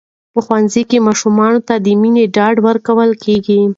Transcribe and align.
په 0.33 0.39
ښوونځي 0.45 0.83
کې 0.89 1.05
ماشومانو 1.07 1.59
ته 1.67 1.75
د 1.85 1.87
مینې 2.01 2.25
ډاډ 2.35 2.55
ورکول 2.67 3.11
کېږي. 3.23 3.59